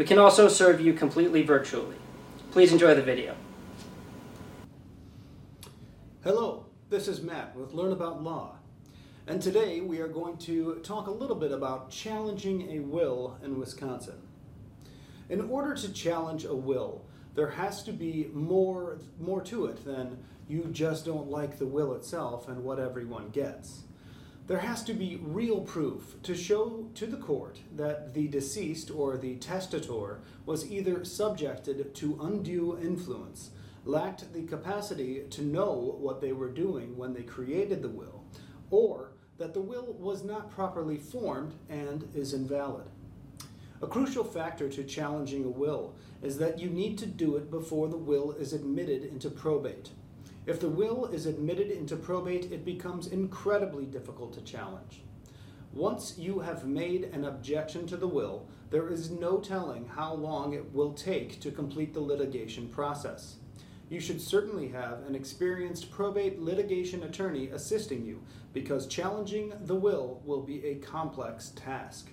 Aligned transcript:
We 0.00 0.06
can 0.06 0.18
also 0.18 0.48
serve 0.48 0.80
you 0.80 0.94
completely 0.94 1.42
virtually. 1.42 1.96
Please 2.52 2.72
enjoy 2.72 2.94
the 2.94 3.02
video. 3.02 3.36
Hello, 6.24 6.64
this 6.88 7.06
is 7.06 7.20
Matt 7.20 7.54
with 7.54 7.74
Learn 7.74 7.92
About 7.92 8.22
Law. 8.22 8.56
And 9.26 9.42
today 9.42 9.82
we 9.82 10.00
are 10.00 10.08
going 10.08 10.38
to 10.38 10.76
talk 10.76 11.06
a 11.06 11.10
little 11.10 11.36
bit 11.36 11.52
about 11.52 11.90
challenging 11.90 12.70
a 12.70 12.78
will 12.78 13.36
in 13.44 13.60
Wisconsin. 13.60 14.22
In 15.28 15.42
order 15.50 15.74
to 15.74 15.92
challenge 15.92 16.46
a 16.46 16.56
will, 16.56 17.04
there 17.34 17.50
has 17.50 17.82
to 17.82 17.92
be 17.92 18.30
more, 18.32 19.00
more 19.18 19.42
to 19.42 19.66
it 19.66 19.84
than 19.84 20.16
you 20.48 20.64
just 20.72 21.04
don't 21.04 21.28
like 21.28 21.58
the 21.58 21.66
will 21.66 21.92
itself 21.94 22.48
and 22.48 22.64
what 22.64 22.78
everyone 22.78 23.28
gets. 23.28 23.82
There 24.50 24.58
has 24.58 24.82
to 24.86 24.94
be 24.94 25.20
real 25.22 25.60
proof 25.60 26.20
to 26.24 26.34
show 26.34 26.88
to 26.96 27.06
the 27.06 27.18
court 27.18 27.60
that 27.76 28.14
the 28.14 28.26
deceased 28.26 28.90
or 28.90 29.16
the 29.16 29.36
testator 29.36 30.22
was 30.44 30.68
either 30.68 31.04
subjected 31.04 31.94
to 31.94 32.18
undue 32.20 32.76
influence, 32.82 33.50
lacked 33.84 34.32
the 34.32 34.42
capacity 34.42 35.22
to 35.30 35.42
know 35.42 35.96
what 36.00 36.20
they 36.20 36.32
were 36.32 36.50
doing 36.50 36.96
when 36.96 37.14
they 37.14 37.22
created 37.22 37.80
the 37.80 37.90
will, 37.90 38.24
or 38.72 39.12
that 39.38 39.54
the 39.54 39.60
will 39.60 39.92
was 40.00 40.24
not 40.24 40.50
properly 40.50 40.96
formed 40.96 41.54
and 41.68 42.08
is 42.12 42.34
invalid. 42.34 42.88
A 43.80 43.86
crucial 43.86 44.24
factor 44.24 44.68
to 44.68 44.82
challenging 44.82 45.44
a 45.44 45.48
will 45.48 45.94
is 46.22 46.38
that 46.38 46.58
you 46.58 46.70
need 46.70 46.98
to 46.98 47.06
do 47.06 47.36
it 47.36 47.52
before 47.52 47.86
the 47.86 47.96
will 47.96 48.32
is 48.32 48.52
admitted 48.52 49.04
into 49.04 49.30
probate. 49.30 49.90
If 50.50 50.58
the 50.58 50.68
will 50.68 51.06
is 51.06 51.26
admitted 51.26 51.70
into 51.70 51.94
probate, 51.94 52.50
it 52.50 52.64
becomes 52.64 53.06
incredibly 53.06 53.84
difficult 53.84 54.32
to 54.32 54.40
challenge. 54.40 55.00
Once 55.72 56.18
you 56.18 56.40
have 56.40 56.66
made 56.66 57.04
an 57.04 57.24
objection 57.24 57.86
to 57.86 57.96
the 57.96 58.08
will, 58.08 58.48
there 58.70 58.88
is 58.88 59.12
no 59.12 59.38
telling 59.38 59.86
how 59.86 60.12
long 60.12 60.52
it 60.52 60.74
will 60.74 60.92
take 60.92 61.38
to 61.38 61.52
complete 61.52 61.94
the 61.94 62.00
litigation 62.00 62.68
process. 62.68 63.36
You 63.90 64.00
should 64.00 64.20
certainly 64.20 64.66
have 64.70 65.04
an 65.06 65.14
experienced 65.14 65.92
probate 65.92 66.42
litigation 66.42 67.04
attorney 67.04 67.50
assisting 67.50 68.04
you 68.04 68.20
because 68.52 68.88
challenging 68.88 69.52
the 69.66 69.76
will 69.76 70.20
will 70.24 70.42
be 70.42 70.66
a 70.66 70.80
complex 70.80 71.50
task. 71.50 72.10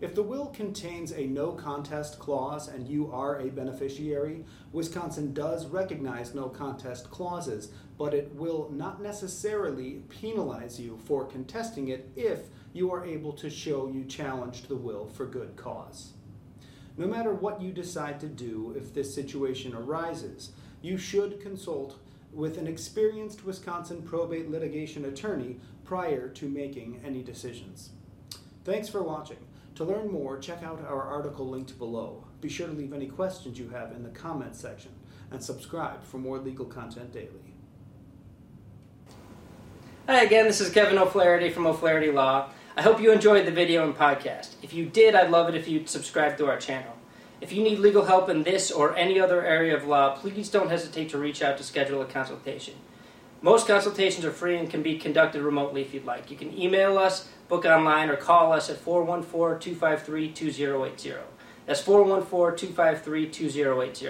If 0.00 0.14
the 0.14 0.22
will 0.22 0.46
contains 0.46 1.10
a 1.10 1.26
no 1.26 1.50
contest 1.50 2.20
clause 2.20 2.68
and 2.68 2.86
you 2.86 3.10
are 3.10 3.40
a 3.40 3.50
beneficiary, 3.50 4.44
Wisconsin 4.72 5.34
does 5.34 5.66
recognize 5.66 6.36
no 6.36 6.48
contest 6.48 7.10
clauses, 7.10 7.70
but 7.98 8.14
it 8.14 8.32
will 8.32 8.70
not 8.70 9.02
necessarily 9.02 10.02
penalize 10.08 10.78
you 10.78 11.00
for 11.04 11.24
contesting 11.24 11.88
it 11.88 12.08
if 12.14 12.42
you 12.72 12.92
are 12.92 13.04
able 13.04 13.32
to 13.32 13.50
show 13.50 13.88
you 13.88 14.04
challenged 14.04 14.68
the 14.68 14.76
will 14.76 15.08
for 15.08 15.26
good 15.26 15.56
cause. 15.56 16.12
No 16.96 17.08
matter 17.08 17.34
what 17.34 17.60
you 17.60 17.72
decide 17.72 18.20
to 18.20 18.28
do 18.28 18.74
if 18.76 18.94
this 18.94 19.12
situation 19.12 19.74
arises, 19.74 20.52
you 20.80 20.96
should 20.96 21.40
consult 21.40 21.98
with 22.32 22.56
an 22.56 22.68
experienced 22.68 23.44
Wisconsin 23.44 24.02
probate 24.02 24.48
litigation 24.48 25.06
attorney 25.06 25.58
prior 25.84 26.28
to 26.28 26.48
making 26.48 27.00
any 27.04 27.24
decisions. 27.24 27.90
Thanks 28.64 28.88
for 28.88 29.02
watching. 29.02 29.38
To 29.76 29.84
learn 29.84 30.10
more, 30.10 30.38
check 30.38 30.62
out 30.62 30.84
our 30.88 31.02
article 31.02 31.48
linked 31.48 31.78
below. 31.78 32.24
Be 32.40 32.48
sure 32.48 32.66
to 32.66 32.72
leave 32.72 32.92
any 32.92 33.06
questions 33.06 33.58
you 33.58 33.68
have 33.68 33.92
in 33.92 34.02
the 34.02 34.10
comments 34.10 34.60
section 34.60 34.90
and 35.30 35.42
subscribe 35.42 36.02
for 36.02 36.18
more 36.18 36.38
legal 36.38 36.66
content 36.66 37.12
daily. 37.12 37.54
Hi 40.08 40.22
again, 40.22 40.46
this 40.46 40.60
is 40.60 40.70
Kevin 40.70 40.98
O'Flaherty 40.98 41.50
from 41.50 41.66
O'Flaherty 41.66 42.10
Law. 42.10 42.48
I 42.76 42.82
hope 42.82 43.00
you 43.00 43.12
enjoyed 43.12 43.44
the 43.44 43.50
video 43.50 43.84
and 43.84 43.94
podcast. 43.94 44.54
If 44.62 44.72
you 44.72 44.86
did, 44.86 45.14
I'd 45.14 45.30
love 45.30 45.48
it 45.48 45.54
if 45.54 45.68
you'd 45.68 45.88
subscribe 45.88 46.38
to 46.38 46.46
our 46.46 46.58
channel. 46.58 46.94
If 47.40 47.52
you 47.52 47.62
need 47.62 47.78
legal 47.78 48.04
help 48.04 48.28
in 48.28 48.42
this 48.42 48.70
or 48.70 48.96
any 48.96 49.20
other 49.20 49.44
area 49.44 49.76
of 49.76 49.86
law, 49.86 50.16
please 50.16 50.48
don't 50.48 50.70
hesitate 50.70 51.10
to 51.10 51.18
reach 51.18 51.42
out 51.42 51.56
to 51.58 51.62
schedule 51.62 52.02
a 52.02 52.04
consultation. 52.04 52.74
Most 53.40 53.68
consultations 53.68 54.24
are 54.24 54.32
free 54.32 54.56
and 54.56 54.68
can 54.68 54.82
be 54.82 54.98
conducted 54.98 55.42
remotely 55.42 55.82
if 55.82 55.94
you'd 55.94 56.04
like. 56.04 56.28
You 56.28 56.36
can 56.36 56.56
email 56.58 56.98
us, 56.98 57.28
book 57.48 57.64
online, 57.64 58.10
or 58.10 58.16
call 58.16 58.52
us 58.52 58.68
at 58.68 58.78
414 58.78 59.60
253 59.60 60.32
2080. 60.32 61.14
That's 61.64 61.80
414 61.80 62.68
253 62.74 63.30
2080. 63.30 64.08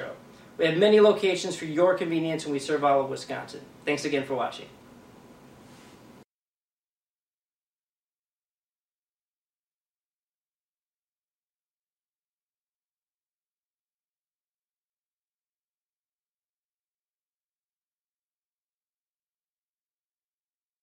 We 0.57 0.67
have 0.67 0.79
many 0.79 1.01
locations 1.01 1.57
for 1.57 1.67
your 1.67 1.95
convenience 1.95 2.45
and 2.45 2.53
we 2.53 2.59
serve 2.59 2.85
all 2.85 3.03
of 3.03 3.11
Wisconsin. 3.11 3.61
Thanks 3.85 4.07
again 4.07 4.25
for 4.25 4.35
watching. 4.35 4.67